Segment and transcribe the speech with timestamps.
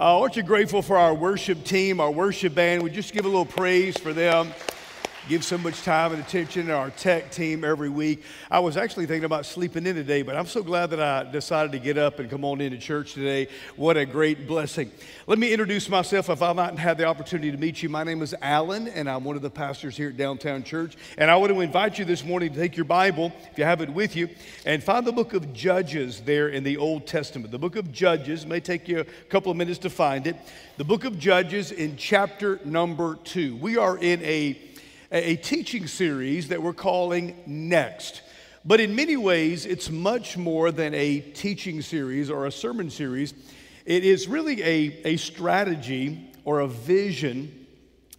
[0.00, 2.80] Uh, aren't you grateful for our worship team, our worship band?
[2.80, 4.54] We just give a little praise for them
[5.28, 8.22] give so much time and attention to our tech team every week.
[8.50, 11.70] I was actually thinking about sleeping in today, but I'm so glad that I decided
[11.72, 13.48] to get up and come on into church today.
[13.76, 14.90] What a great blessing.
[15.26, 17.90] Let me introduce myself if I've not had the opportunity to meet you.
[17.90, 20.96] My name is Alan, and I'm one of the pastors here at Downtown Church.
[21.18, 23.82] And I want to invite you this morning to take your Bible, if you have
[23.82, 24.30] it with you,
[24.64, 27.50] and find the book of Judges there in the Old Testament.
[27.50, 30.36] The book of Judges may take you a couple of minutes to find it.
[30.78, 33.56] The book of Judges in chapter number two.
[33.56, 34.58] We are in a
[35.10, 38.22] a teaching series that we're calling Next.
[38.64, 43.32] But in many ways, it's much more than a teaching series or a sermon series.
[43.86, 47.66] It is really a, a strategy or a vision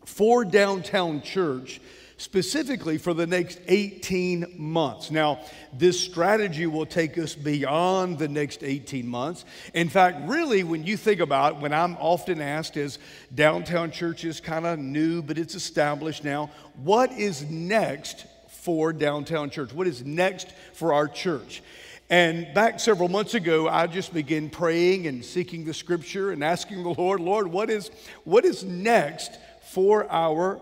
[0.05, 1.79] for downtown church
[2.19, 5.09] specifically for the next 18 months.
[5.09, 5.39] Now,
[5.73, 9.45] this strategy will take us beyond the next 18 months.
[9.73, 12.99] In fact, really, when you think about it, when I'm often asked, is
[13.33, 16.51] downtown church is kind of new, but it's established now,
[16.83, 19.73] what is next for downtown church?
[19.73, 21.63] What is next for our church?
[22.09, 26.83] And back several months ago, I just began praying and seeking the scripture and asking
[26.83, 27.91] the Lord, Lord, what is,
[28.25, 30.59] what is next for our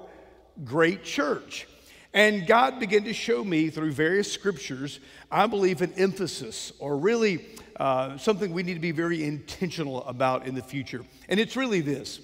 [0.63, 1.67] great church.
[2.13, 4.99] And God began to show me through various scriptures,
[5.31, 7.45] I believe, an emphasis or really
[7.79, 11.03] uh, something we need to be very intentional about in the future.
[11.29, 12.19] And it's really this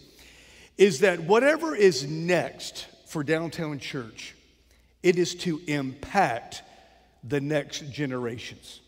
[0.77, 4.33] is that whatever is next for downtown church,
[5.03, 6.63] it is to impact
[7.23, 8.79] the next generations.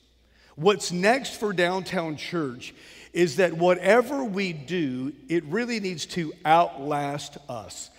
[0.56, 2.74] What's next for downtown church
[3.14, 7.90] is that whatever we do, it really needs to outlast us.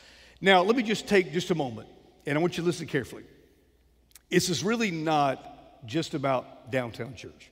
[0.46, 1.88] Now, let me just take just a moment,
[2.24, 3.24] and I want you to listen carefully.
[4.30, 7.50] This is really not just about downtown church,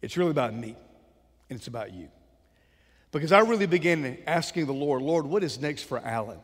[0.00, 0.74] it's really about me,
[1.50, 2.08] and it's about you.
[3.12, 6.38] Because I really began asking the Lord, Lord, what is next for Alan?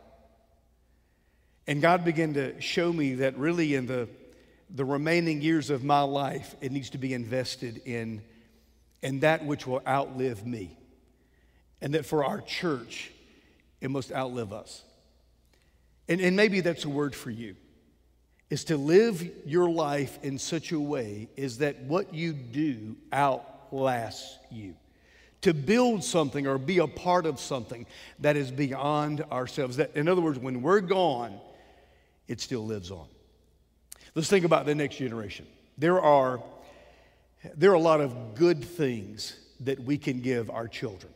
[1.66, 4.10] And God began to show me that really in the,
[4.68, 8.20] the remaining years of my life, it needs to be invested in,
[9.00, 10.76] in that which will outlive me.
[11.80, 13.10] And that for our church,
[13.80, 14.82] it must outlive us.
[16.08, 17.56] And, and maybe that's a word for you,
[18.50, 24.38] is to live your life in such a way is that what you do outlasts
[24.50, 24.74] you.
[25.42, 27.86] To build something or be a part of something
[28.20, 29.78] that is beyond ourselves.
[29.78, 31.40] That, in other words, when we're gone,
[32.28, 33.06] it still lives on.
[34.14, 35.46] Let's think about the next generation.
[35.78, 36.42] There are,
[37.56, 41.12] there are a lot of good things that we can give our children.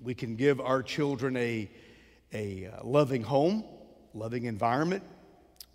[0.00, 1.70] We can give our children a,
[2.32, 3.64] a uh, loving home
[4.16, 5.02] loving environment.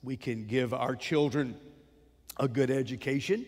[0.04, 1.56] We can give our children
[2.38, 3.46] a good education.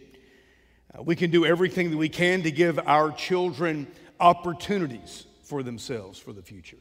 [0.94, 3.88] Uh, we can do everything that we can to give our children
[4.20, 6.78] opportunities for themselves for the future.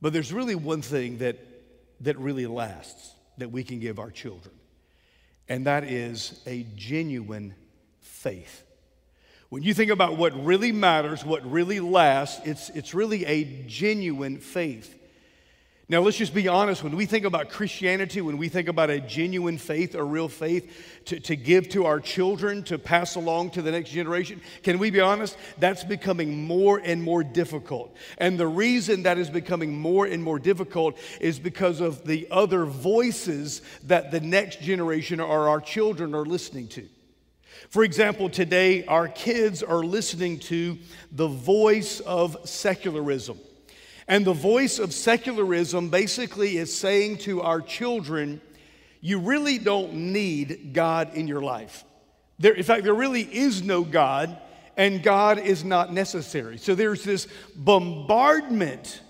[0.00, 1.38] But there's really one thing that,
[2.00, 4.54] that really lasts that we can give our children,
[5.48, 7.54] and that is a genuine
[8.00, 8.64] faith.
[9.50, 14.38] When you think about what really matters, what really lasts, it's, it's really a genuine
[14.38, 14.96] faith.
[15.90, 16.84] Now, let's just be honest.
[16.84, 20.72] When we think about Christianity, when we think about a genuine faith, a real faith
[21.06, 24.90] to, to give to our children, to pass along to the next generation, can we
[24.90, 25.36] be honest?
[25.58, 27.96] That's becoming more and more difficult.
[28.18, 32.66] And the reason that is becoming more and more difficult is because of the other
[32.66, 36.86] voices that the next generation or our children are listening to.
[37.68, 40.78] For example, today our kids are listening to
[41.10, 43.40] the voice of secularism.
[44.10, 48.40] And the voice of secularism basically is saying to our children,
[49.00, 51.84] you really don't need God in your life.
[52.40, 54.36] There, in fact, there really is no God,
[54.76, 56.58] and God is not necessary.
[56.58, 59.00] So there's this bombardment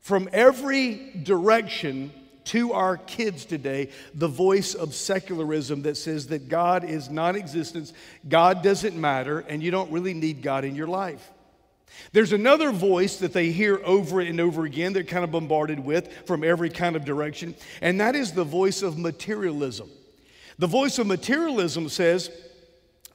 [0.00, 2.12] from every direction
[2.46, 7.92] to our kids today the voice of secularism that says that God is non existence,
[8.28, 11.30] God doesn't matter, and you don't really need God in your life.
[12.12, 16.26] There's another voice that they hear over and over again, they're kind of bombarded with
[16.26, 19.90] from every kind of direction, and that is the voice of materialism.
[20.58, 22.30] The voice of materialism says,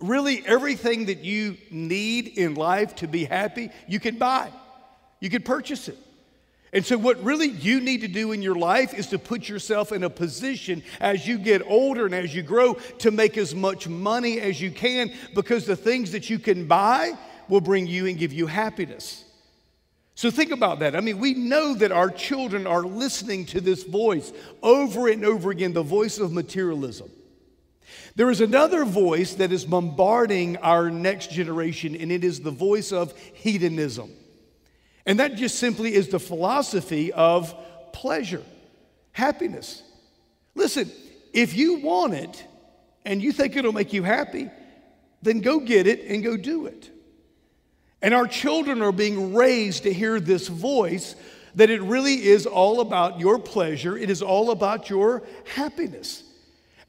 [0.02, 4.52] really, everything that you need in life to be happy, you can buy,
[5.20, 5.98] you can purchase it.
[6.72, 9.92] And so, what really you need to do in your life is to put yourself
[9.92, 13.88] in a position as you get older and as you grow to make as much
[13.88, 17.18] money as you can because the things that you can buy
[17.50, 19.26] will bring you and give you happiness.
[20.16, 20.96] So think about that.
[20.96, 25.50] I mean, we know that our children are listening to this voice over and over
[25.50, 27.10] again, the voice of materialism.
[28.16, 32.92] There is another voice that is bombarding our next generation, and it is the voice
[32.92, 34.12] of hedonism.
[35.06, 37.56] And that just simply is the philosophy of
[37.94, 38.44] pleasure,
[39.14, 39.84] happiness.
[40.54, 40.92] Listen,
[41.32, 42.46] if you want it
[43.06, 44.50] and you think it'll make you happy,
[45.22, 46.92] then go get it and go do it.
[48.02, 51.16] And our children are being raised to hear this voice
[51.56, 55.24] that it really is all about your pleasure, it is all about your
[55.56, 56.24] happiness.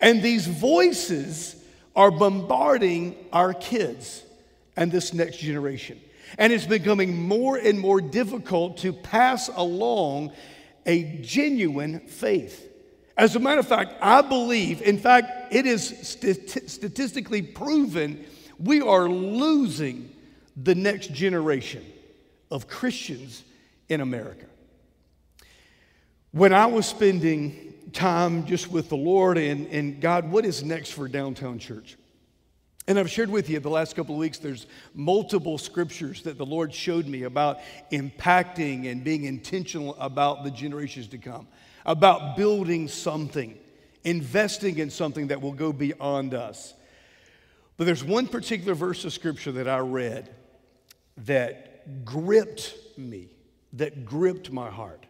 [0.00, 1.56] And these voices
[1.96, 4.22] are bombarding our kids
[4.76, 6.00] and this next generation.
[6.38, 10.32] And it's becoming more and more difficult to pass along
[10.86, 12.68] a genuine faith.
[13.16, 15.88] As a matter of fact, I believe, in fact, it is
[16.66, 18.24] statistically proven,
[18.58, 20.08] we are losing
[20.62, 21.84] the next generation
[22.50, 23.42] of Christians
[23.88, 24.46] in America.
[26.32, 30.92] When I was spending time just with the Lord and, and God, what is next
[30.92, 31.96] for downtown church?
[32.86, 36.46] And I've shared with you the last couple of weeks, there's multiple scriptures that the
[36.46, 37.58] Lord showed me about
[37.92, 41.46] impacting and being intentional about the generations to come,
[41.86, 43.56] about building something,
[44.04, 46.74] investing in something that will go beyond us.
[47.76, 50.34] But there's one particular verse of scripture that I read
[51.26, 53.28] that gripped me,
[53.74, 55.06] that gripped my heart.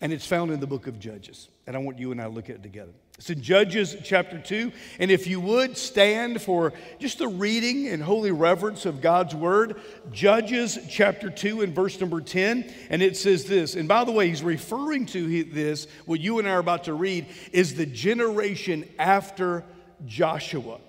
[0.00, 1.48] And it's found in the book of Judges.
[1.66, 2.92] And I want you and I look at it together.
[3.16, 4.72] It's in Judges chapter 2.
[4.98, 9.80] And if you would stand for just the reading and holy reverence of God's word,
[10.10, 12.74] Judges chapter 2 and verse number 10.
[12.90, 13.76] And it says this.
[13.76, 16.94] And by the way, he's referring to this, what you and I are about to
[16.94, 19.64] read, is the generation after
[20.06, 20.80] Joshua.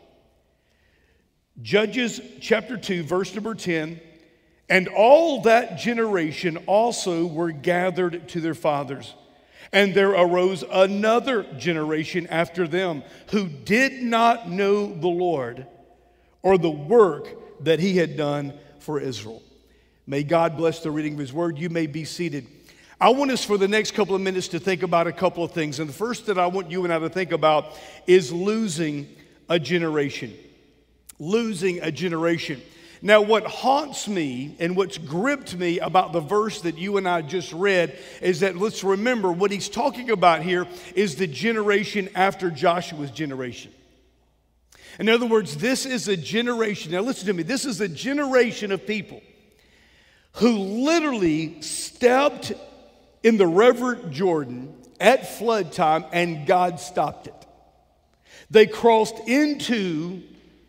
[1.62, 4.02] Judges chapter 2, verse number 10.
[4.70, 9.14] And all that generation also were gathered to their fathers.
[9.72, 15.68] And there arose another generation after them who did not know the Lord
[16.42, 17.28] or the work
[17.64, 19.42] that he had done for Israel.
[20.08, 21.58] May God bless the reading of his word.
[21.58, 22.48] You may be seated.
[23.02, 25.52] I want us for the next couple of minutes to think about a couple of
[25.52, 25.80] things.
[25.80, 27.74] And the first that I want you and I to think about
[28.08, 29.08] is losing
[29.50, 30.34] a generation.
[31.20, 32.62] Losing a generation.
[33.06, 37.22] Now, what haunts me and what's gripped me about the verse that you and I
[37.22, 40.66] just read is that let's remember what he's talking about here
[40.96, 43.72] is the generation after Joshua's generation.
[44.98, 48.72] In other words, this is a generation, now listen to me, this is a generation
[48.72, 49.22] of people
[50.38, 52.54] who literally stepped
[53.22, 57.46] in the River Jordan at flood time and God stopped it.
[58.50, 60.24] They crossed into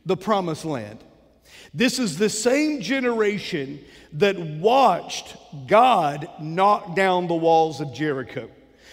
[0.05, 1.03] the promised land.
[1.76, 3.84] This is the same generation
[4.14, 5.37] that watched
[5.67, 8.49] God knock down the walls of Jericho.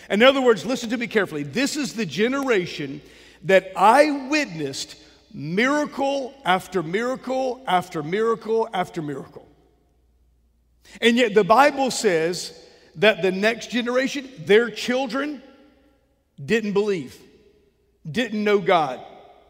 [0.09, 1.44] In other words, listen to me carefully.
[1.44, 3.01] This is the generation
[3.44, 4.97] that I witnessed
[5.33, 9.47] miracle after miracle after miracle after miracle.
[11.00, 12.62] And yet the Bible says
[12.95, 15.41] that the next generation, their children,
[16.44, 17.18] didn't believe,
[18.12, 19.00] didn't know God,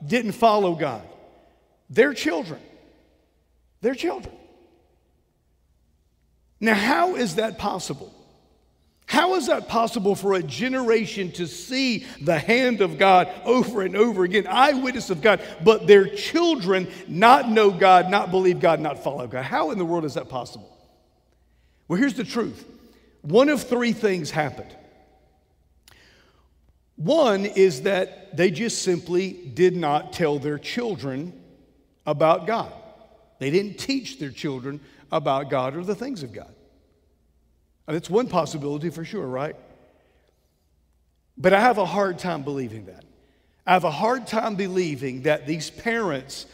[0.06, 1.02] didn't follow God.
[1.90, 2.60] Their children
[3.84, 4.34] their children.
[6.60, 8.12] Now, how is that possible?
[9.06, 13.98] How is that possible for a generation to see the hand of God over and
[13.98, 19.04] over again, eyewitness of God, but their children not know God, not believe God, not
[19.04, 19.44] follow God?
[19.44, 20.76] How in the world is that possible?
[21.88, 22.66] Well, here's the truth
[23.22, 24.74] one of three things happened.
[26.96, 31.34] One is that they just simply did not tell their children
[32.06, 32.72] about God.
[33.44, 34.80] They didn't teach their children
[35.12, 36.56] about God or the things of God.
[37.90, 39.58] And it's one possibility for sure, right?
[41.38, 43.04] But I have a hard time believing that.
[43.68, 46.46] I have a hard time believing that these parents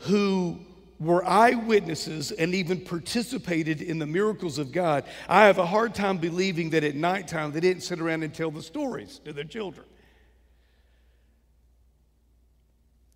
[0.00, 0.58] who
[1.00, 6.18] were eyewitnesses and even participated in the miracles of God, I have a hard time
[6.18, 9.86] believing that at nighttime they didn't sit around and tell the stories to their children.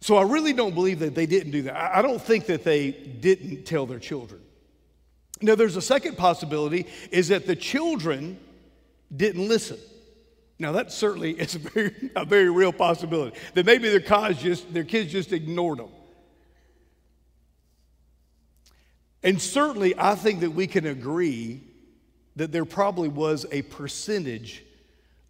[0.01, 1.77] So I really don't believe that they didn't do that.
[1.97, 4.41] I don't think that they didn't tell their children.
[5.43, 8.39] Now, there's a second possibility is that the children
[9.15, 9.79] didn't listen.
[10.59, 13.37] Now, that certainly is a very, a very real possibility.
[13.55, 15.91] That maybe their, cause just, their kids just ignored them.
[19.23, 21.61] And certainly, I think that we can agree
[22.37, 24.65] that there probably was a percentage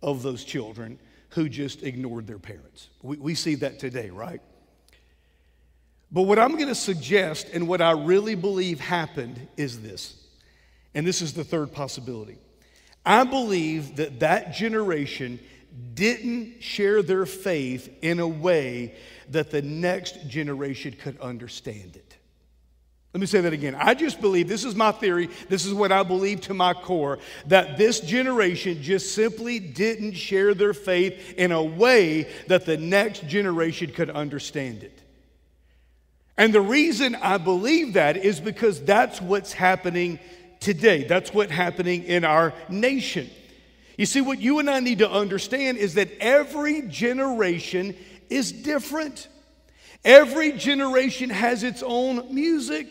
[0.00, 0.98] of those children
[1.30, 2.88] who just ignored their parents.
[3.02, 4.40] We, we see that today, right?
[6.12, 10.16] But what I'm going to suggest and what I really believe happened is this.
[10.94, 12.38] And this is the third possibility.
[13.06, 15.38] I believe that that generation
[15.94, 18.94] didn't share their faith in a way
[19.28, 22.16] that the next generation could understand it.
[23.12, 23.74] Let me say that again.
[23.76, 27.18] I just believe, this is my theory, this is what I believe to my core,
[27.46, 33.26] that this generation just simply didn't share their faith in a way that the next
[33.26, 35.02] generation could understand it.
[36.36, 40.18] And the reason I believe that is because that's what's happening
[40.60, 41.04] today.
[41.04, 43.28] That's what's happening in our nation.
[43.96, 47.94] You see, what you and I need to understand is that every generation
[48.30, 49.28] is different.
[50.04, 52.88] Every generation has its own music.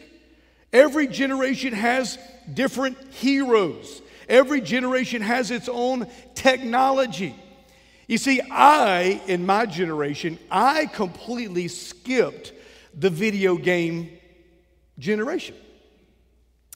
[0.71, 2.19] Every generation has
[2.53, 4.01] different heroes.
[4.27, 7.35] Every generation has its own technology.
[8.07, 12.53] You see, I, in my generation, I completely skipped
[12.99, 14.17] the video game
[14.97, 15.55] generation.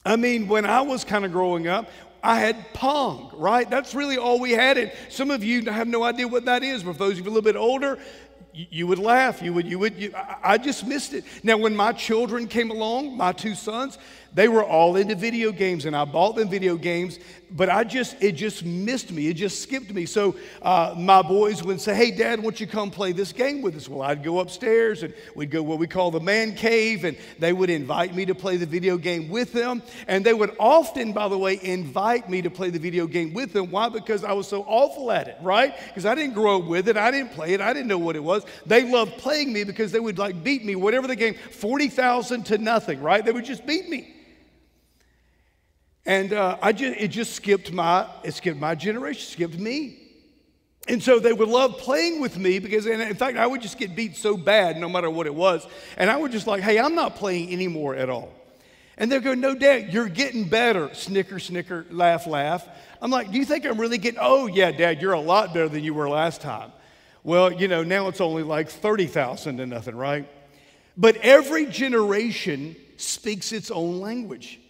[0.04, 1.90] I mean, when I was kind of growing up,
[2.22, 3.68] I had Pong, right?
[3.68, 4.78] That's really all we had.
[4.78, 6.82] And some of you have no idea what that is.
[6.82, 7.98] But for those of you a little bit older,
[8.54, 9.42] you would laugh.
[9.42, 11.24] You would, you would, you, I just missed it.
[11.42, 13.98] Now, when my children came along, my two sons,
[14.34, 17.20] they were all into video games, and I bought them video games,
[17.52, 19.28] but I just, it just missed me.
[19.28, 20.06] It just skipped me.
[20.06, 23.62] So uh, my boys would say, Hey, Dad, why don't you come play this game
[23.62, 23.88] with us?
[23.88, 27.52] Well, I'd go upstairs and we'd go what we call the man cave, and they
[27.52, 29.82] would invite me to play the video game with them.
[30.08, 33.52] And they would often, by the way, invite me to play the video game with
[33.52, 33.70] them.
[33.70, 33.88] Why?
[33.88, 35.76] Because I was so awful at it, right?
[35.86, 38.16] Because I didn't grow up with it, I didn't play it, I didn't know what
[38.16, 38.44] it was.
[38.66, 42.58] They loved playing me because they would like beat me, whatever the game, 40,000 to
[42.58, 43.24] nothing, right?
[43.24, 44.10] They would just beat me.
[46.06, 49.98] And uh, I just, it just skipped my, it skipped my generation, skipped me.
[50.86, 53.96] And so they would love playing with me because, in fact, I would just get
[53.96, 55.66] beat so bad no matter what it was.
[55.96, 58.30] And I would just like, hey, I'm not playing anymore at all.
[58.98, 60.92] And they're going, no, Dad, you're getting better.
[60.94, 62.68] Snicker, snicker, laugh, laugh.
[63.00, 65.70] I'm like, do you think I'm really getting, oh, yeah, Dad, you're a lot better
[65.70, 66.70] than you were last time.
[67.22, 70.28] Well, you know, now it's only like 30,000 to nothing, right?
[70.98, 74.60] But every generation speaks its own language.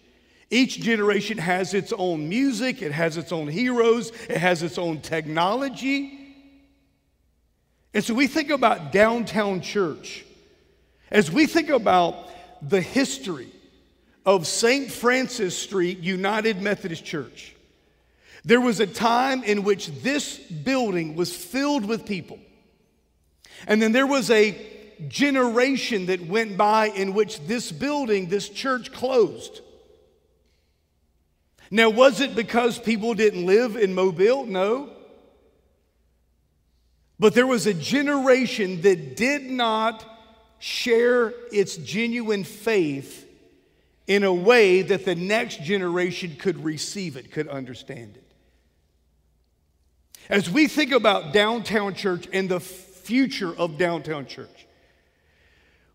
[0.49, 5.01] Each generation has its own music, it has its own heroes, it has its own
[5.01, 6.19] technology.
[7.93, 10.25] And so we think about downtown church.
[11.09, 12.29] As we think about
[12.61, 13.49] the history
[14.25, 14.91] of St.
[14.91, 17.55] Francis Street United Methodist Church,
[18.43, 22.37] there was a time in which this building was filled with people.
[23.65, 24.55] And then there was a
[25.07, 29.61] generation that went by in which this building, this church, closed.
[31.71, 34.45] Now, was it because people didn't live in Mobile?
[34.45, 34.89] No.
[37.19, 40.03] But there was a generation that did not
[40.59, 43.27] share its genuine faith
[44.07, 48.23] in a way that the next generation could receive it, could understand it.
[50.29, 54.67] As we think about downtown church and the future of downtown church,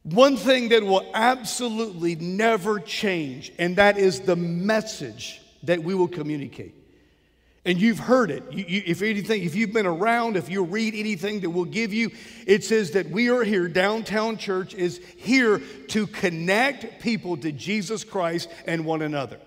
[0.03, 6.09] one thing that will absolutely never change, and that is the message that we will
[6.09, 6.75] communicate.
[7.65, 8.43] And you've heard it.
[8.51, 11.93] You, you, if anything, if you've been around, if you read anything that we'll give
[11.93, 12.11] you,
[12.47, 13.69] it says that we are here.
[13.69, 19.39] Downtown Church is here to connect people to Jesus Christ and one another.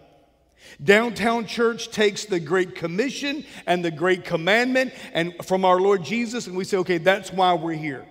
[0.84, 6.46] Downtown Church takes the Great Commission and the Great Commandment and from our Lord Jesus,
[6.48, 8.06] and we say, okay, that's why we're here.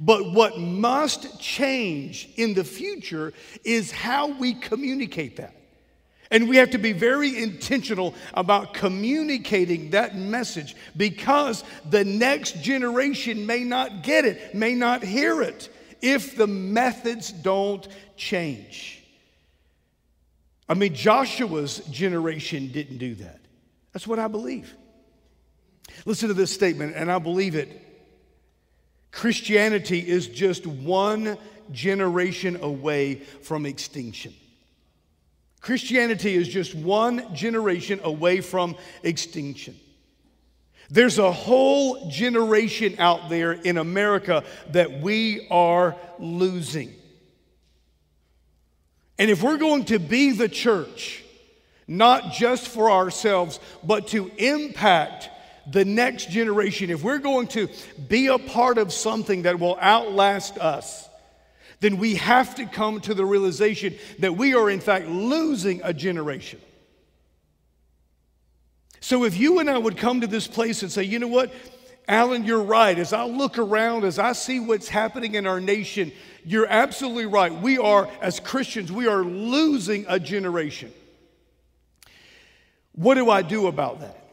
[0.00, 5.54] But what must change in the future is how we communicate that.
[6.30, 13.46] And we have to be very intentional about communicating that message because the next generation
[13.46, 15.68] may not get it, may not hear it
[16.00, 19.02] if the methods don't change.
[20.68, 23.40] I mean, Joshua's generation didn't do that.
[23.92, 24.74] That's what I believe.
[26.06, 27.80] Listen to this statement, and I believe it.
[29.12, 31.38] Christianity is just one
[31.70, 34.34] generation away from extinction.
[35.64, 39.74] Christianity is just one generation away from extinction.
[40.90, 46.92] There's a whole generation out there in America that we are losing.
[49.18, 51.24] And if we're going to be the church,
[51.88, 55.30] not just for ourselves, but to impact
[55.66, 57.70] the next generation, if we're going to
[58.06, 61.08] be a part of something that will outlast us,
[61.84, 65.92] then we have to come to the realization that we are, in fact, losing a
[65.92, 66.58] generation.
[69.00, 71.52] So if you and I would come to this place and say, you know what,
[72.08, 72.98] Alan, you're right.
[72.98, 76.10] As I look around, as I see what's happening in our nation,
[76.42, 77.52] you're absolutely right.
[77.52, 80.90] We are, as Christians, we are losing a generation.
[82.92, 84.24] What do I do about that?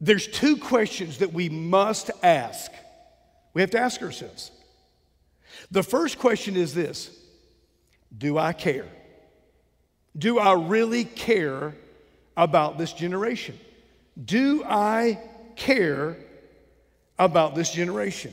[0.00, 2.70] There's two questions that we must ask.
[3.54, 4.52] We have to ask ourselves.
[5.70, 7.10] The first question is this
[8.16, 8.88] Do I care?
[10.16, 11.74] Do I really care
[12.36, 13.58] about this generation?
[14.22, 15.20] Do I
[15.56, 16.16] care
[17.18, 18.32] about this generation?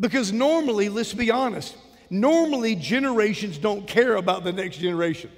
[0.00, 1.76] Because normally, let's be honest,
[2.08, 5.30] normally generations don't care about the next generation.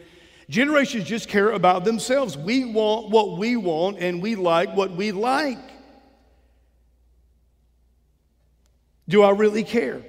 [0.48, 2.36] Generations just care about themselves.
[2.36, 5.58] We want what we want and we like what we like.
[9.08, 10.02] Do I really care?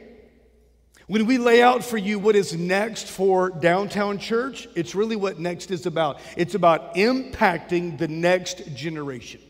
[1.08, 5.40] When we lay out for you what is next for downtown church, it's really what
[5.40, 6.20] next is about.
[6.36, 9.42] It's about impacting the next generation.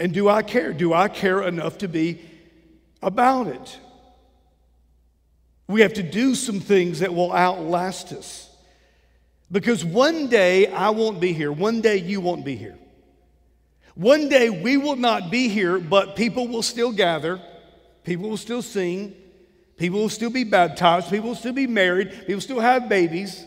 [0.00, 0.72] And do I care?
[0.72, 2.22] Do I care enough to be
[3.02, 3.78] about it?
[5.68, 8.48] We have to do some things that will outlast us.
[9.50, 12.78] Because one day I won't be here, one day you won't be here.
[13.94, 17.38] One day we will not be here, but people will still gather
[18.04, 19.14] People will still sing.
[19.76, 21.10] People will still be baptized.
[21.10, 22.10] People will still be married.
[22.10, 23.44] People will still have babies.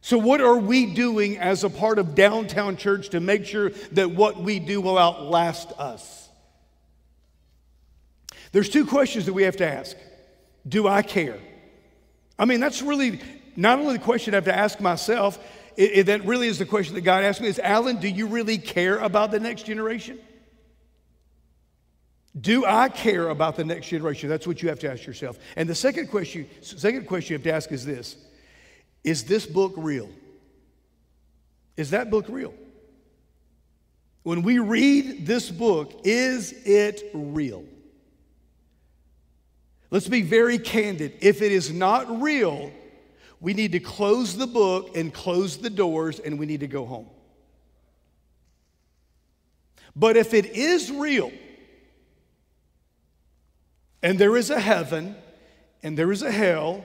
[0.00, 4.12] So, what are we doing as a part of downtown church to make sure that
[4.12, 6.28] what we do will outlast us?
[8.52, 9.96] There's two questions that we have to ask
[10.68, 11.40] Do I care?
[12.38, 13.20] I mean, that's really
[13.56, 15.38] not only the question I have to ask myself,
[15.76, 18.26] it, it, that really is the question that God asked me is Alan, do you
[18.26, 20.18] really care about the next generation?
[22.38, 24.28] Do I care about the next generation?
[24.28, 25.38] That's what you have to ask yourself.
[25.56, 28.16] And the second question, second question you have to ask is this
[29.04, 30.10] Is this book real?
[31.76, 32.54] Is that book real?
[34.22, 37.64] When we read this book, is it real?
[39.90, 41.12] Let's be very candid.
[41.20, 42.72] If it is not real,
[43.40, 46.84] we need to close the book and close the doors and we need to go
[46.84, 47.08] home.
[49.94, 51.30] But if it is real,
[54.06, 55.16] and there is a heaven
[55.82, 56.84] and there is a hell,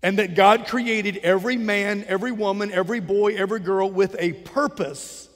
[0.00, 5.28] and that God created every man, every woman, every boy, every girl with a purpose,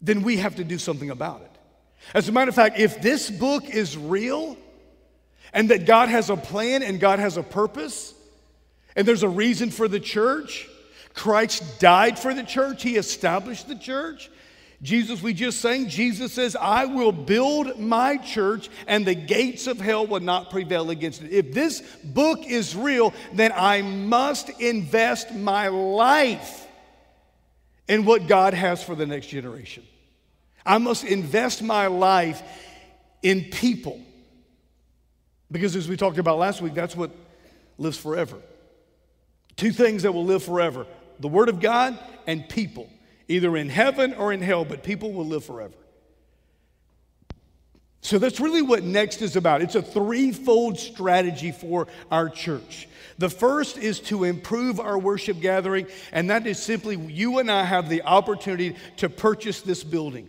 [0.00, 1.50] then we have to do something about it.
[2.14, 4.56] As a matter of fact, if this book is real
[5.52, 8.14] and that God has a plan and God has a purpose,
[8.94, 10.68] and there's a reason for the church,
[11.12, 14.30] Christ died for the church, He established the church,
[14.82, 19.78] Jesus, we just sang, Jesus says, I will build my church and the gates of
[19.78, 21.30] hell will not prevail against it.
[21.30, 26.66] If this book is real, then I must invest my life
[27.86, 29.84] in what God has for the next generation.
[30.66, 32.42] I must invest my life
[33.22, 34.00] in people.
[35.50, 37.12] Because as we talked about last week, that's what
[37.78, 38.36] lives forever.
[39.56, 40.86] Two things that will live forever
[41.20, 42.90] the Word of God and people
[43.32, 45.74] either in heaven or in hell, but people will live forever.
[48.02, 49.62] So that's really what Next is about.
[49.62, 52.88] It's a threefold strategy for our church.
[53.18, 57.64] The first is to improve our worship gathering, and that is simply you and I
[57.64, 60.28] have the opportunity to purchase this building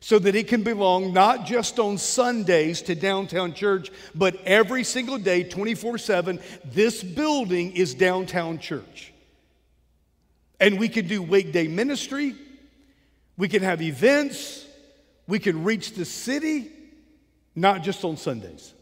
[0.00, 5.18] so that it can belong not just on Sundays to downtown church, but every single
[5.18, 6.40] day, 24 7.
[6.64, 9.12] This building is downtown church.
[10.60, 12.34] And we can do weekday ministry,
[13.36, 14.66] we can have events,
[15.26, 16.70] we can reach the city,
[17.54, 18.74] not just on Sundays.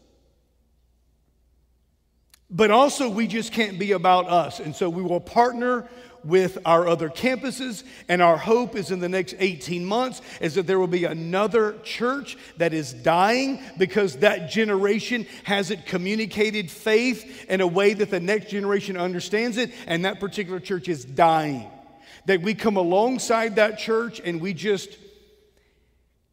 [2.49, 4.59] But also, we just can't be about us.
[4.59, 5.87] And so we will partner
[6.27, 7.83] with our other campuses.
[8.07, 11.77] And our hope is in the next 18 months is that there will be another
[11.83, 18.19] church that is dying because that generation hasn't communicated faith in a way that the
[18.19, 19.71] next generation understands it.
[19.87, 21.69] And that particular church is dying.
[22.25, 24.97] That we come alongside that church and we just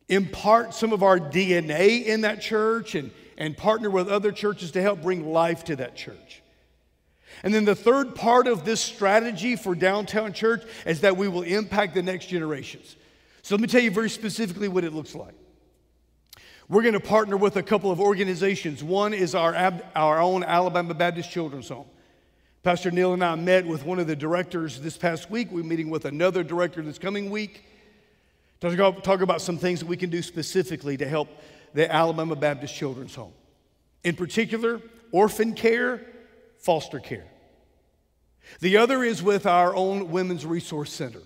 [0.09, 4.83] impart some of our DNA in that church and, and partner with other churches to
[4.83, 6.43] help bring life to that church.
[7.43, 11.43] And then the third part of this strategy for downtown church is that we will
[11.43, 12.97] impact the next generations.
[13.43, 15.35] So let me tell you very specifically what it looks like.
[16.69, 18.83] We're going to partner with a couple of organizations.
[18.83, 19.55] One is our,
[19.95, 21.87] our own Alabama Baptist Children's Home.
[22.63, 25.49] Pastor Neil and I met with one of the directors this past week.
[25.51, 27.63] We're meeting with another director this coming week.
[28.61, 31.29] to talk about some things that we can do specifically to help
[31.75, 33.35] the Alabama Baptist Children's Home.
[34.03, 34.81] In particular,
[35.13, 36.01] orphan care,
[36.65, 37.27] foster care.
[38.61, 41.21] The other is with our own Women's Resource Center.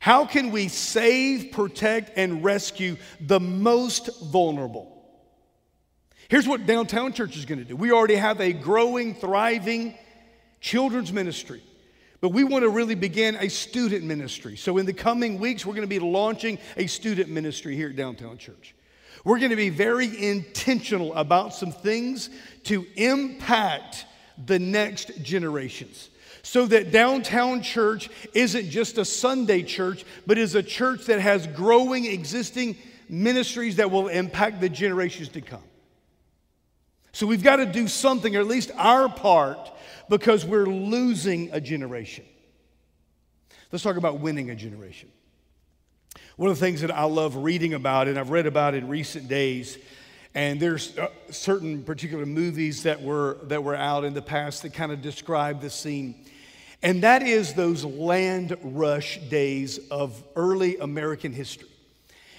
[0.00, 4.88] How can we save, protect, and rescue the most vulnerable?
[6.28, 7.76] Here's what Downtown Church is going to do.
[7.76, 9.96] We already have a growing, thriving
[10.60, 11.62] children's ministry.
[12.20, 14.56] But we want to really begin a student ministry.
[14.56, 17.96] So, in the coming weeks, we're going to be launching a student ministry here at
[17.96, 18.76] Downtown Church.
[19.24, 22.30] We're going to be very intentional about some things
[22.64, 24.06] to impact
[24.46, 26.08] the next generations.
[26.42, 31.46] So that downtown church isn't just a Sunday church, but is a church that has
[31.46, 32.76] growing existing
[33.08, 35.62] ministries that will impact the generations to come.
[37.12, 39.70] So we've got to do something, or at least our part,
[40.08, 42.24] because we're losing a generation.
[43.70, 45.10] Let's talk about winning a generation.
[46.36, 49.28] One of the things that I love reading about, and I've read about in recent
[49.28, 49.78] days,
[50.34, 54.72] and there's uh, certain particular movies that were, that were out in the past that
[54.72, 56.14] kind of describe the scene.
[56.82, 61.68] And that is those land rush days of early American history.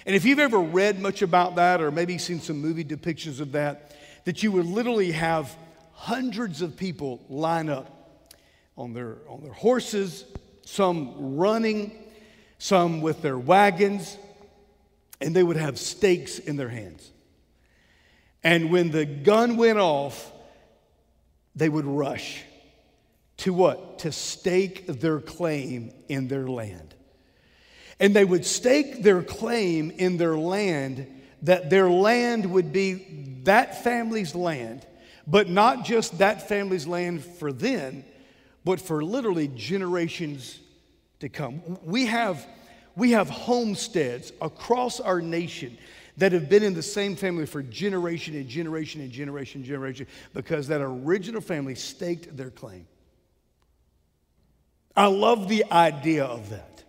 [0.06, 3.52] And if you've ever read much about that, or maybe seen some movie depictions of
[3.52, 5.56] that, that you would literally have
[5.92, 8.28] hundreds of people line up
[8.76, 10.24] on their, on their horses,
[10.66, 11.92] some running,
[12.58, 14.18] some with their wagons,
[15.20, 17.10] and they would have stakes in their hands.
[18.44, 20.30] And when the gun went off,
[21.56, 22.44] they would rush
[23.38, 24.00] to what?
[24.00, 26.94] To stake their claim in their land.
[27.98, 31.06] And they would stake their claim in their land
[31.42, 34.86] that their land would be that family's land,
[35.26, 38.04] but not just that family's land for then,
[38.64, 40.58] but for literally generations
[41.20, 41.62] to come.
[41.84, 42.46] We have,
[42.96, 45.76] we have homesteads across our nation
[46.16, 50.06] that have been in the same family for generation and generation and generation and generation
[50.32, 52.86] because that original family staked their claim.
[54.96, 56.84] I love the idea of that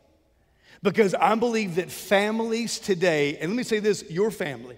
[0.83, 4.77] because I believe that families today, and let me say this your family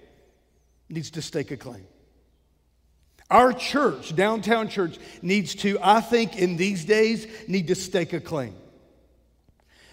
[0.89, 1.85] needs to stake a claim.
[3.29, 8.21] Our church, downtown church, needs to, I think, in these days, need to stake a
[8.21, 8.55] claim.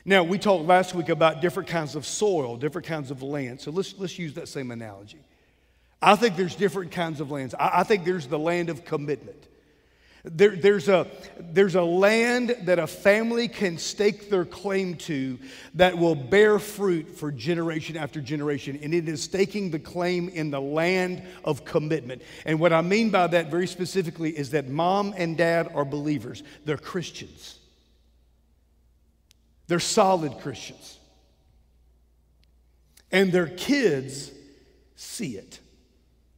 [0.06, 3.60] Now, we talked last week about different kinds of soil, different kinds of land.
[3.60, 5.20] So let's, let's use that same analogy.
[6.02, 7.54] I think there's different kinds of lands.
[7.54, 9.48] I, I think there's the land of commitment.
[10.26, 11.06] There, there's, a,
[11.38, 15.38] there's a land that a family can stake their claim to
[15.74, 18.78] that will bear fruit for generation after generation.
[18.82, 22.22] And it is staking the claim in the land of commitment.
[22.44, 26.42] And what I mean by that very specifically is that mom and dad are believers,
[26.66, 27.58] they're Christians.
[29.66, 30.98] They're solid Christians.
[33.10, 34.30] And their kids
[34.96, 35.60] see it.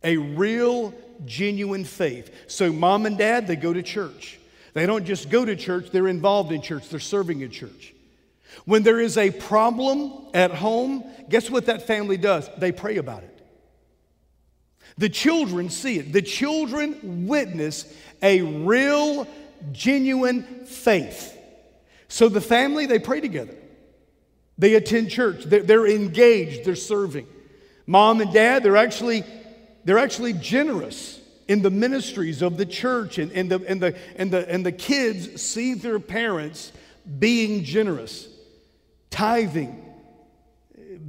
[0.04, 2.30] A real, genuine faith.
[2.46, 4.38] So, mom and dad, they go to church.
[4.74, 7.94] They don't just go to church, they're involved in church, they're serving in church.
[8.66, 12.50] When there is a problem at home, guess what that family does?
[12.58, 13.36] They pray about it.
[14.98, 16.12] The children see it.
[16.12, 19.26] The children witness a real,
[19.72, 21.35] genuine faith.
[22.08, 23.54] So the family, they pray together.
[24.58, 25.44] They attend church.
[25.44, 26.64] They're, they're engaged.
[26.64, 27.26] They're serving.
[27.86, 29.24] Mom and dad, they're actually,
[29.84, 33.18] they're actually generous in the ministries of the church.
[33.18, 36.72] And, and, the, and, the, and, the, and the kids see their parents
[37.18, 38.28] being generous,
[39.10, 39.82] tithing,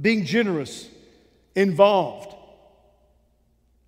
[0.00, 0.88] being generous,
[1.54, 2.34] involved.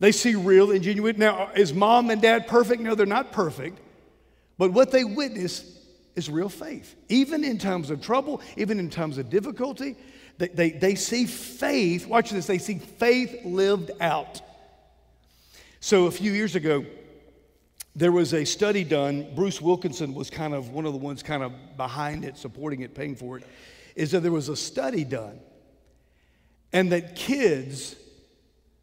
[0.01, 1.19] They see real and genuine.
[1.19, 2.81] Now, is mom and dad perfect?
[2.81, 3.79] No, they're not perfect.
[4.59, 5.80] But what they witness
[6.17, 6.97] is real faith.
[7.09, 9.97] Even in times of trouble, even in times of difficulty,
[10.39, 14.41] they, they, they see faith, watch this, they see faith lived out.
[15.81, 16.85] So a few years ago,
[17.97, 19.35] there was a study done.
[19.35, 22.95] Bruce Wilkinson was kind of one of the ones kind of behind it, supporting it,
[22.95, 23.45] paying for it.
[23.97, 25.41] Is that there was a study done,
[26.73, 27.97] and that kids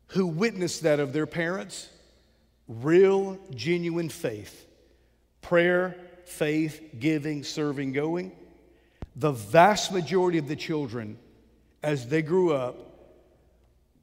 [0.07, 1.89] who witnessed that of their parents,
[2.67, 4.65] real, genuine faith,
[5.41, 5.95] prayer,
[6.27, 8.31] faith, giving, serving, going,
[9.15, 11.17] the vast majority of the children,
[11.81, 12.75] as they grew up,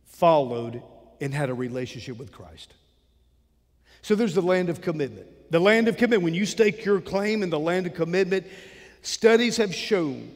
[0.06, 0.82] followed
[1.20, 2.74] and had a relationship with Christ.
[4.02, 5.26] So there's the land of commitment.
[5.50, 8.46] The land of commitment, when you stake your claim in the land of commitment,
[9.02, 10.30] studies have shown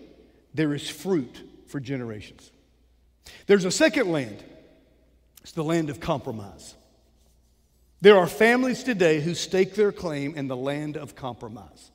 [0.55, 2.51] there is fruit for generations.
[3.46, 4.42] There's a second land,
[5.42, 6.74] it's the land of compromise.
[8.01, 11.91] There are families today who stake their claim in the land of compromise.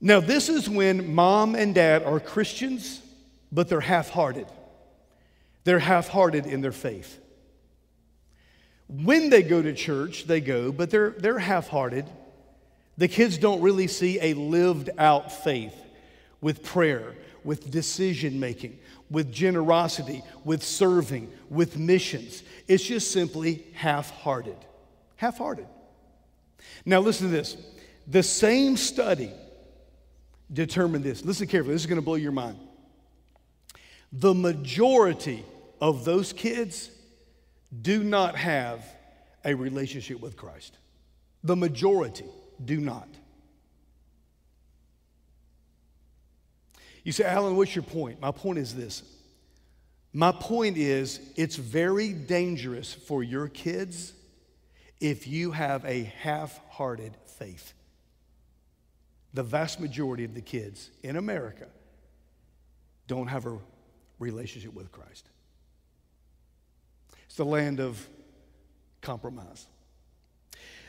[0.00, 3.02] Now, this is when mom and dad are Christians,
[3.50, 4.46] but they're half hearted.
[5.64, 7.18] They're half hearted in their faith.
[8.86, 12.06] When they go to church, they go, but they're, they're half hearted.
[12.96, 15.74] The kids don't really see a lived out faith
[16.40, 17.14] with prayer,
[17.48, 22.42] with decision making, with generosity, with serving, with missions.
[22.66, 24.58] It's just simply half hearted.
[25.16, 25.66] Half hearted.
[26.84, 27.56] Now, listen to this.
[28.06, 29.32] The same study
[30.52, 31.24] determined this.
[31.24, 32.58] Listen carefully, this is going to blow your mind.
[34.12, 35.42] The majority
[35.80, 36.90] of those kids
[37.80, 38.84] do not have
[39.42, 40.76] a relationship with Christ.
[41.42, 42.26] The majority
[42.62, 43.08] do not.
[47.08, 48.20] You say, Alan, what's your point?
[48.20, 49.02] My point is this.
[50.12, 54.12] My point is, it's very dangerous for your kids
[55.00, 57.72] if you have a half hearted faith.
[59.32, 61.68] The vast majority of the kids in America
[63.06, 63.56] don't have a
[64.18, 65.30] relationship with Christ.
[67.24, 68.06] It's the land of
[69.00, 69.64] compromise.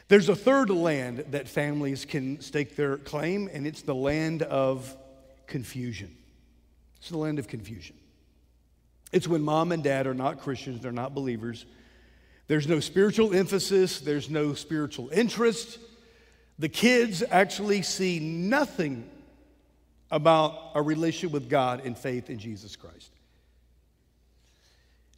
[0.09, 4.97] There's a third land that families can stake their claim, and it's the land of
[5.49, 6.15] confusion.
[6.99, 7.97] It's the land of confusion.
[9.11, 11.65] It's when mom and dad are not Christians, they're not believers.
[12.47, 15.79] There's no spiritual emphasis, there's no spiritual interest.
[16.57, 19.09] The kids actually see nothing
[20.11, 23.11] about a relationship with God and faith in Jesus Christ.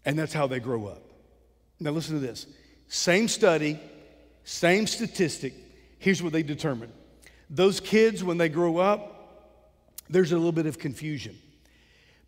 [0.06, 1.04] And that's how they grow up.
[1.80, 2.48] Now, listen to this
[2.88, 3.80] same study,
[4.44, 5.54] same statistic.
[6.00, 6.91] Here's what they determined
[7.50, 9.11] those kids, when they grow up,
[10.12, 11.38] there's a little bit of confusion.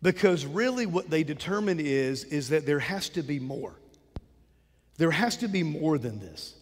[0.02, 3.74] Because really, what they determine is, is that there has to be more.
[4.98, 6.54] There has to be more than this.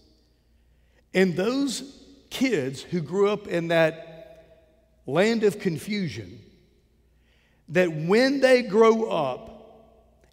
[1.14, 4.68] And those kids who grew up in that
[5.06, 6.40] land of confusion,
[7.68, 9.90] that when they grow up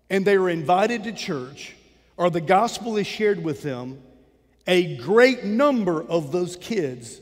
[0.10, 1.76] and they are invited to church
[2.16, 4.02] or the gospel is shared with them,
[4.68, 7.20] a great number of those kids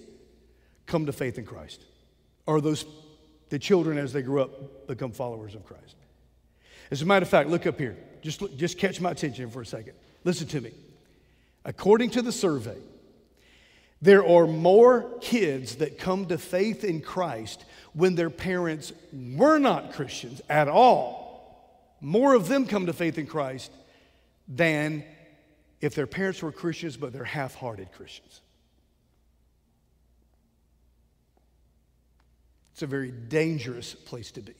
[0.86, 1.82] come to faith in Christ,
[2.46, 2.86] or those
[3.50, 5.96] the children as they grow up become followers of Christ.
[6.92, 7.98] As a matter of fact, look up here.
[8.22, 9.94] Just, just catch my attention for a second.
[10.24, 10.72] Listen to me.
[11.66, 12.78] According to the survey,
[14.02, 19.94] there are more kids that come to faith in Christ when their parents were not
[19.94, 21.28] Christians at all.
[22.00, 23.72] More of them come to faith in Christ
[24.48, 25.04] than
[25.82, 28.42] if their parents were Christians but they're half hearted Christians.
[32.78, 34.54] It's a very dangerous place to be.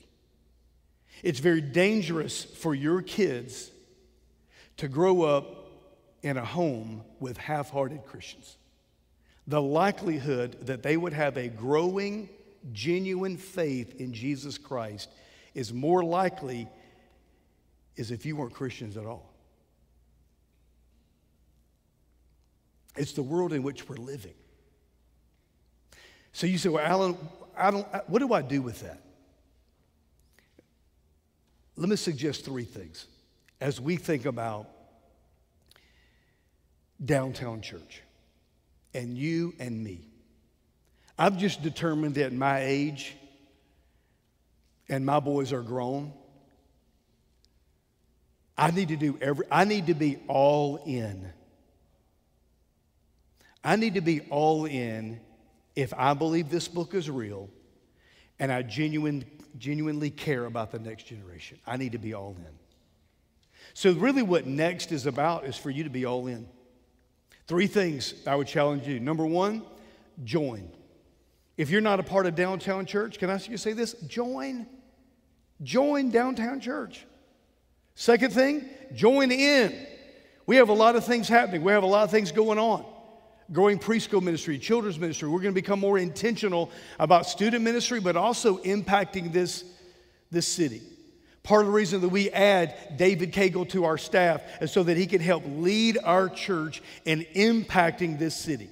[1.22, 3.70] It's very dangerous for your kids
[4.78, 5.70] to grow up
[6.24, 8.58] in a home with half hearted Christians.
[9.46, 12.28] The likelihood that they would have a growing,
[12.74, 15.10] genuine faith in Jesus Christ
[15.54, 16.68] is more likely
[17.98, 19.32] is if you weren't Christians at all.
[22.96, 24.34] It's the world in which we're living.
[26.32, 27.16] So you say, well, Alan,
[27.58, 29.02] I don't, what do I do with that?
[31.76, 33.08] Let me suggest three things
[33.62, 34.68] as we think about
[37.04, 38.02] downtown church
[38.94, 40.08] and you and me.
[41.20, 43.16] I've just determined that at my age,
[44.90, 46.14] and my boys are grown,
[48.58, 51.32] I need to do every, I need to be all in.
[53.64, 55.20] I need to be all in
[55.78, 57.52] if I believe this book is real
[58.40, 59.24] and I genuine,
[59.60, 61.60] genuinely care about the next generation.
[61.68, 62.54] I need to be all in.
[63.76, 66.50] So, really, what next is about is for you to be all in.
[67.46, 69.00] Three things I would challenge you.
[69.00, 69.62] Number one,
[70.24, 70.68] join.
[71.58, 73.94] If you're not a part of downtown church, can I ask you to say this?
[74.08, 74.66] Join.
[75.62, 77.06] Join downtown church.
[77.94, 79.76] Second thing, join in.
[80.48, 82.84] We have a lot of things happening, we have a lot of things going on
[83.52, 85.30] growing preschool ministry, children's ministry.
[85.30, 89.64] We're going to become more intentional about student ministry, but also impacting this,
[90.32, 90.82] this city.
[91.44, 94.98] Part of the reason that we add David Cagle to our staff is so that
[94.98, 98.70] he can help lead our church in impacting this city,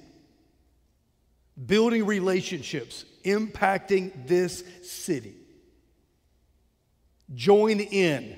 [1.64, 5.34] building relationships, impacting this city.
[7.34, 8.36] Join in,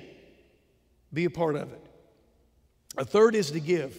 [1.11, 1.85] be a part of it.
[2.97, 3.97] A third is to give.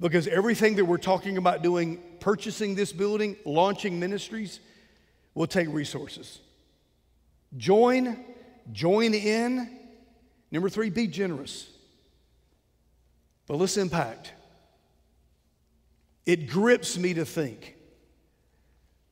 [0.00, 4.60] Because everything that we're talking about doing, purchasing this building, launching ministries,
[5.34, 6.38] will take resources.
[7.56, 8.24] Join,
[8.72, 9.78] join in.
[10.50, 11.68] Number three, be generous.
[13.46, 14.32] But let's impact.
[16.26, 17.74] It grips me to think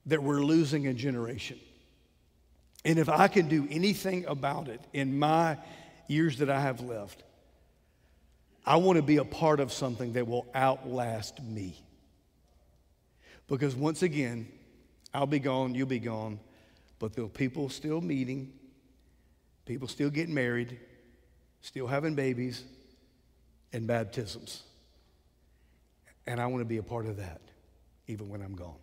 [0.06, 1.58] that we're losing a generation.
[2.84, 5.58] And if I can do anything about it in my
[6.06, 7.24] years that I have left,
[8.66, 11.80] I want to be a part of something that will outlast me.
[13.48, 14.48] Because once again,
[15.14, 16.40] I'll be gone, you'll be gone,
[16.98, 18.52] but there are people still meeting,
[19.66, 20.78] people still getting married,
[21.60, 22.64] still having babies,
[23.72, 24.62] and baptisms.
[26.26, 27.40] And I want to be a part of that,
[28.08, 28.78] even when I'm gone.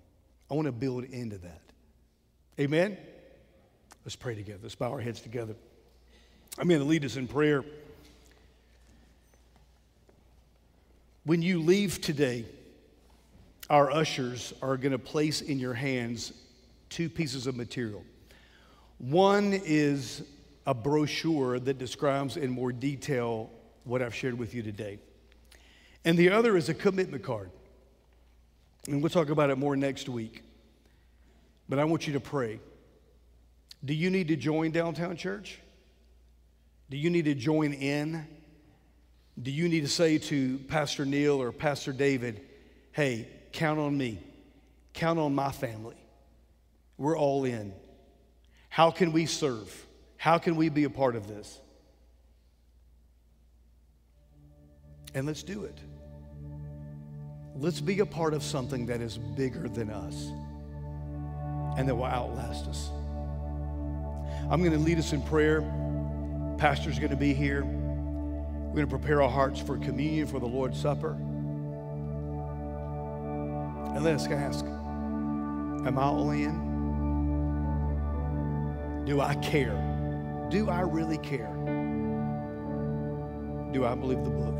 [0.49, 1.61] I want to build into that.
[2.57, 2.97] Amen?
[4.05, 4.59] Let's pray together.
[4.63, 5.55] Let's bow our heads together.
[6.57, 7.65] I'm going to lead us in prayer.
[11.25, 12.45] When you leave today,
[13.69, 16.33] our ushers are going to place in your hands
[16.89, 18.03] two pieces of material.
[18.97, 20.23] One is
[20.67, 23.49] a brochure that describes in more detail
[23.85, 24.99] what I've shared with you today.
[26.03, 27.51] And the other is a commitment card.
[28.87, 30.43] And we'll talk about it more next week.
[31.69, 32.59] But I want you to pray.
[33.85, 35.59] Do you need to join Downtown Church?
[36.89, 38.27] Do you need to join in?
[39.41, 42.41] Do you need to say to Pastor Neil or Pastor David,
[42.91, 44.19] hey, count on me,
[44.93, 45.95] count on my family?
[46.97, 47.73] We're all in.
[48.69, 49.85] How can we serve?
[50.17, 51.59] How can we be a part of this?
[55.15, 55.77] And let's do it.
[57.55, 60.27] Let's be a part of something that is bigger than us
[61.77, 62.89] and that will outlast us.
[64.49, 65.61] I'm going to lead us in prayer.
[66.57, 67.63] Pastor's going to be here.
[68.73, 71.11] We're going to prepare our hearts for communion for the Lord's Supper.
[73.93, 76.73] And let us ask Am I all in?
[79.05, 80.47] Do I care?
[80.49, 81.53] Do I really care?
[83.71, 84.57] Do I believe the book?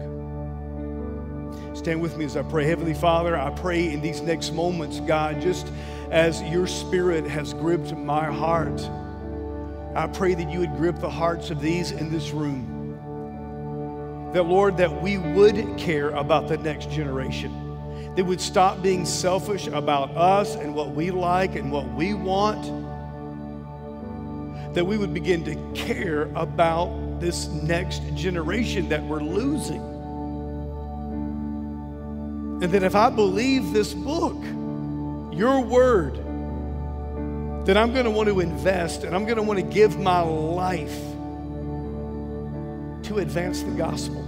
[1.75, 2.65] Stand with me as I pray.
[2.65, 5.71] Heavenly Father, I pray in these next moments, God, just
[6.11, 8.79] as your spirit has gripped my heart,
[9.95, 12.72] I pray that you would grip the hearts of these in this room.
[14.33, 17.51] That, Lord, that we would care about the next generation.
[18.15, 22.63] That would stop being selfish about us and what we like and what we want.
[24.73, 29.81] That we would begin to care about this next generation that we're losing.
[32.61, 34.41] And that if I believe this book,
[35.31, 36.15] your word,
[37.65, 40.21] that I'm going to want to invest and I'm going to want to give my
[40.21, 41.12] life
[43.03, 44.23] to advance the gospel,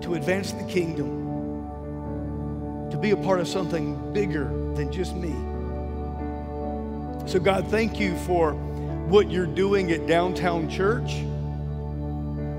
[0.00, 1.22] to advance the kingdom,
[2.90, 4.44] to be a part of something bigger
[4.74, 5.32] than just me.
[7.26, 11.22] So, God, thank you for what you're doing at Downtown Church,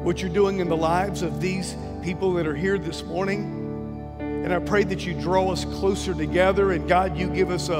[0.03, 4.17] what you're doing in the lives of these people that are here this morning.
[4.19, 6.71] And I pray that you draw us closer together.
[6.71, 7.79] And God, you give us a,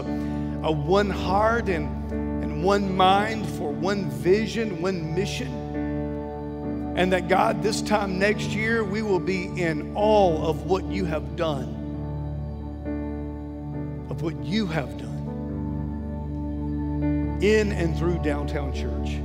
[0.64, 2.12] a one heart and,
[2.44, 5.65] and one mind for one vision, one mission.
[6.96, 11.06] And that God, this time next year, we will be in all of what you
[11.06, 11.82] have done.
[14.10, 15.06] Of what you have done
[17.42, 19.16] in and through downtown church.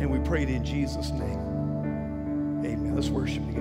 [0.00, 1.38] And we prayed in Jesus' name.
[2.64, 2.94] Amen.
[2.94, 3.58] Let's worship together.